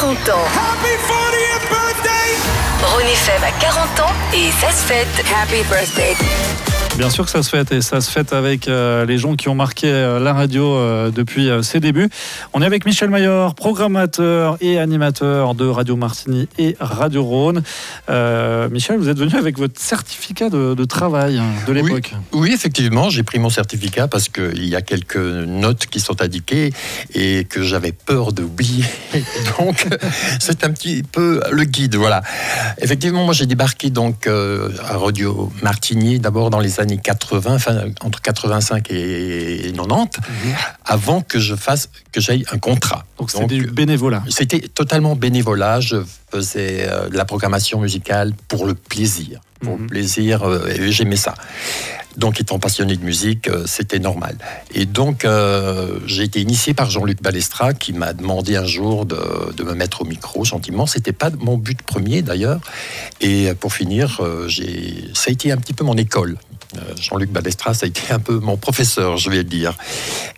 [0.00, 0.44] 40 ans.
[2.96, 5.06] René Feb a 40 ans et ça se fête.
[5.32, 6.16] Happy birthday.
[6.96, 9.48] Bien sûr que ça se fête et ça se fête avec euh, les gens qui
[9.48, 12.08] ont marqué euh, la radio euh, depuis ses débuts.
[12.52, 17.64] On est avec Michel Mayor, programmateur et animateur de Radio Martini et Radio Rhône.
[18.70, 22.14] Michel, vous êtes venu avec votre certificat de, travail hein, de l'époque.
[22.32, 26.72] Oui, effectivement, j'ai pris mon certificat parce qu'il y a quelques notes qui sont indiquées
[27.12, 28.84] et que j'avais peur d'oublier.
[29.58, 29.88] Donc,
[30.38, 32.22] c'est un petit peu le guide, voilà.
[32.78, 37.56] Effectivement, moi j'ai débarqué donc à Radio Martini d'abord dans les années années 80,
[38.02, 40.54] entre 85 et 90, mhm.
[40.84, 43.04] avant que je fasse, que j'aille un contrat.
[43.18, 44.22] Donc c'était du bénévolat.
[44.28, 45.80] C'était totalement bénévolat.
[45.80, 45.96] Je
[46.30, 49.40] faisais euh, de la programmation musicale pour le plaisir.
[49.60, 49.88] Pour le mhm.
[49.88, 51.34] plaisir, euh, et j'aimais ça.
[52.16, 54.36] Donc, étant passionné de musique, euh, c'était normal.
[54.72, 55.26] Et donc,
[56.06, 60.02] j'ai été initié par Jean-Luc Balestra, qui m'a demandé un jour de, de, me mettre
[60.02, 60.86] au micro gentiment.
[60.86, 62.60] C'était pas mon but premier d'ailleurs.
[63.20, 66.36] Et pour finir, j'ai, ça a été un petit peu mon école.
[66.76, 69.76] Euh, Jean-Luc Balestras a été un peu mon professeur, je vais le dire.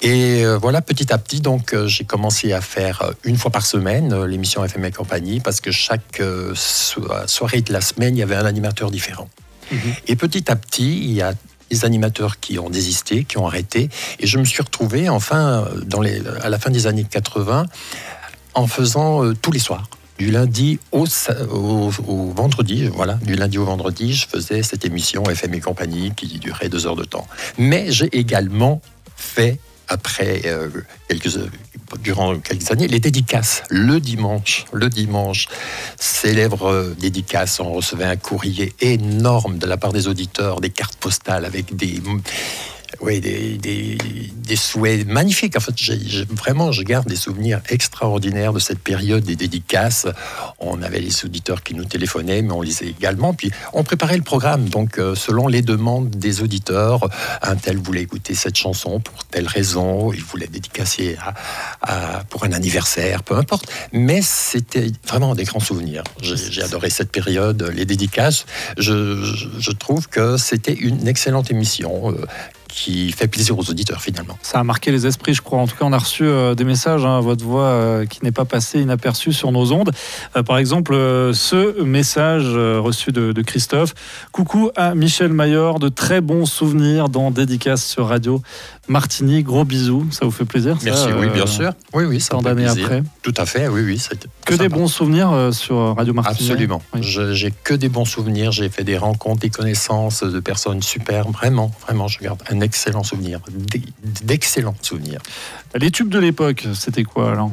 [0.00, 3.66] Et euh, voilà, petit à petit, donc euh, j'ai commencé à faire une fois par
[3.66, 6.22] semaine l'émission FM et compagnie, parce que chaque
[6.54, 9.28] soirée de la semaine, il y avait un animateur différent.
[9.70, 9.78] Mhm.
[10.08, 11.34] Et petit à petit, il y a
[11.70, 16.00] des animateurs qui ont désisté, qui ont arrêté, et je me suis retrouvé, enfin, dans
[16.00, 17.66] les, à la fin des années 80,
[18.54, 21.06] en faisant tous les soirs du lundi au,
[22.34, 26.68] vendredi, voilà, du lundi au vendredi, je faisais cette émission FM et compagnie qui durait
[26.68, 27.26] deux heures de temps.
[27.58, 28.80] Mais j'ai également
[29.16, 30.68] fait après euh,
[31.08, 31.38] quelques
[32.02, 35.48] durant quelques années les dédicaces le dimanche le dimanche
[35.98, 40.96] célèbre euh, dédicace on recevait un courrier énorme de la part des auditeurs des cartes
[40.96, 42.00] postales avec des
[43.00, 45.56] oui, des, souhaits magnifiques.
[45.56, 45.74] En fait,
[46.30, 50.06] vraiment, je garde des souvenirs extraordinaires de cette période des dédicaces.
[50.58, 53.32] On avait les auditeurs qui nous téléphonaient, mais on lisait également.
[53.32, 54.68] Puis, on préparait le programme.
[54.68, 57.08] Donc, euh, selon les demandes des auditeurs,
[57.40, 61.16] un tel voulait écouter cette chanson pour telle raison, il voulait dédicacer
[62.28, 63.70] pour un anniversaire, peu importe.
[63.92, 66.04] Mais c'était vraiment des grands souvenirs.
[66.20, 68.44] J'ai adoré cette période, les dédicaces.
[68.76, 69.22] Je,
[69.58, 72.26] je trouve que c'était une excellente émission euh,
[72.72, 74.38] qui fait plaisir aux auditeurs finalement.
[74.42, 75.58] Ça a marqué les esprits, je crois.
[75.58, 78.32] En tout cas, on a reçu euh, des messages, hein, votre voix euh, qui n'est
[78.32, 79.90] pas passée inaperçue sur nos ondes.
[80.36, 80.94] Euh, par exemple,
[81.34, 83.94] ce message reçu de, de, Christophe.
[84.32, 88.42] Coucou à Michel Mayor, de très bons souvenirs dans Dédicace sur Radio.
[88.88, 91.72] Martini, gros bisous, ça vous fait plaisir Merci, oui, bien sûr.
[91.94, 93.02] Oui, oui, ça tant d'années après.
[93.22, 94.00] Tout à fait, oui, oui.
[94.44, 96.50] Que des bons souvenirs sur Radio Martini.
[96.50, 96.82] Absolument.
[97.00, 98.52] J'ai que des bons souvenirs.
[98.52, 101.28] J'ai fait des rencontres, des connaissances de personnes super.
[101.30, 103.40] Vraiment, vraiment, je garde un excellent souvenir,
[104.24, 105.20] d'excellents souvenirs.
[105.74, 107.50] Les tubes de l'époque, c'était quoi alors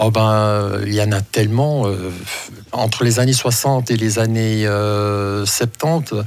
[0.00, 1.86] Oh ben, il y en a tellement.
[1.86, 2.12] Euh,
[2.70, 6.22] entre les années 60 et les années 70, euh,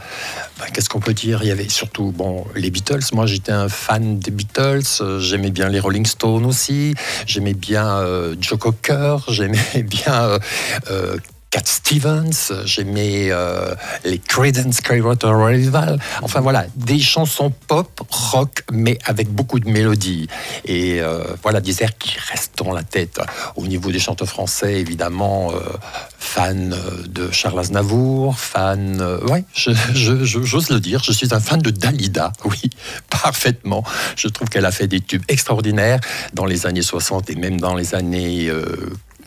[0.60, 1.40] ben, qu'est-ce qu'on peut dire?
[1.44, 3.00] Il y avait surtout bon, les Beatles.
[3.14, 5.20] Moi, j'étais un fan des Beatles.
[5.20, 6.96] J'aimais bien les Rolling Stones aussi.
[7.26, 9.18] J'aimais bien euh, Joe Cocker.
[9.30, 10.38] J'aimais bien
[11.52, 13.76] Cat Stevens, j'aimais euh,
[14.06, 16.00] les Creedence Clearwater Revival.
[16.22, 20.28] Enfin voilà, des chansons pop, rock, mais avec beaucoup de mélodies.
[20.64, 23.20] Et euh, voilà, des airs qui restent dans la tête.
[23.58, 25.60] Au niveau des chanteurs français, évidemment, euh,
[26.18, 26.74] fan
[27.10, 29.02] de Charles Aznavour, fan...
[29.28, 32.70] ouais, j'ose le dire, je suis un fan de Dalida, oui,
[33.10, 33.84] parfaitement.
[34.16, 36.00] Je trouve qu'elle a fait des tubes extraordinaires
[36.34, 38.50] dans les années 60 et même dans les années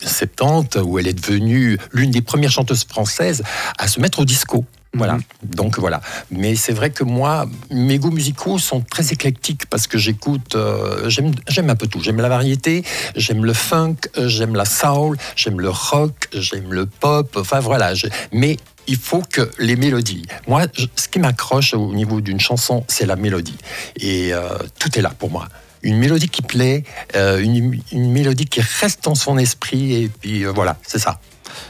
[0.08, 3.42] 70, où elle est devenue l'une des premières chanteuses françaises
[3.78, 4.64] à se mettre au disco.
[4.94, 5.14] Voilà.
[5.14, 5.22] Mhm.
[5.44, 6.00] Donc voilà.
[6.30, 11.08] Mais c'est vrai que moi, mes goûts musicaux sont très éclectiques parce que j'écoute, euh,
[11.10, 12.00] j'aime un peu tout.
[12.00, 12.84] J'aime la variété,
[13.16, 17.36] j'aime le funk, j'aime la soul, j'aime le rock, j'aime le pop.
[17.36, 17.92] Enfin voilà.
[18.32, 18.56] Mais
[18.86, 20.26] il faut que les mélodies.
[20.46, 20.66] Moi,
[20.96, 23.58] ce qui m'accroche au niveau d'une chanson, c'est la mélodie.
[23.96, 25.48] Et euh, tout est là pour moi
[25.84, 26.82] une mélodie qui plaît,
[27.14, 31.20] euh, une, mélodie qui reste dans son esprit, et puis euh, voilà, c'est ça.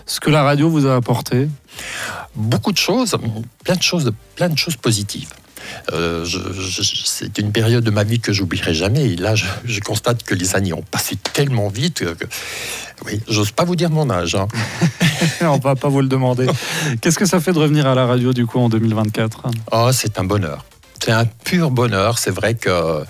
[0.07, 1.49] Ce que la radio vous a apporté
[2.37, 3.17] Beaucoup de choses,
[3.65, 5.31] plein de choses, plein de choses positives.
[5.93, 6.27] Euh,
[7.07, 9.13] c'est une période de ma vie que j'oublierai jamais.
[9.13, 12.27] Et là, je, constate que les années ont passé tellement vite que,
[13.07, 14.35] oui, j'ose pas vous dire mon âge.
[14.35, 14.49] Hein.
[15.43, 16.47] On va pas vous le demander.
[17.01, 20.19] Qu'est-ce que ça fait de revenir à la radio du coup en 2024 Oh, c'est
[20.19, 20.65] un bonheur.
[21.03, 22.19] C'est un pur bonheur.
[22.19, 23.05] C'est vrai que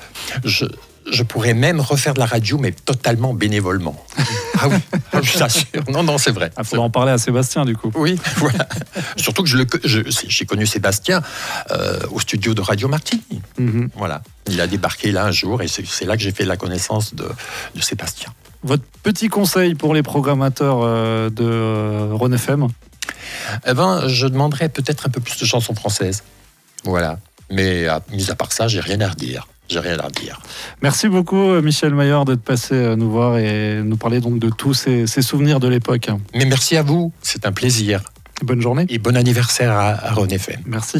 [0.45, 0.67] je,
[1.15, 4.05] je pourrais même refaire de la radio, mais totalement bénévolement.
[4.61, 4.77] ah oui,
[5.13, 5.85] ah, je t'assure.
[5.89, 6.49] Non, non, c'est vrai.
[6.49, 7.91] Il ah, faudra en parler à Sébastien, du coup.
[7.95, 8.69] Oui, voilà.
[9.17, 11.23] Surtout que j'ai connu Sébastien
[11.71, 13.41] euh, au studio de Radio Martini.
[13.59, 13.91] Mhm.
[13.97, 14.23] Voilà.
[14.49, 17.27] Il a débarqué là un jour et c'est là que j'ai fait la connaissance de,
[17.75, 18.33] de Sébastien.
[18.63, 22.69] Votre petit conseil pour les programmateurs euh, de euh, Rhône FM
[23.67, 26.23] Eh ben, je demanderais peut-être un peu plus de chansons françaises.
[26.85, 27.19] Voilà.
[27.51, 29.47] Mais à- mis à part ça, j'ai rien à redire.
[29.69, 30.41] J'ai rien à redire.
[30.83, 34.51] Merci beaucoup, euh, Michel Maillard, d'être passé euh, nous voir et nous parler donc de
[34.51, 36.09] tous ces, ces souvenirs de l'époque.
[36.35, 37.13] Mais merci à vous.
[37.23, 38.03] C'est un plaisir.
[38.43, 38.85] Bonne journée.
[38.89, 40.61] Et bon anniversaire à, à FM.
[40.67, 40.99] Merci.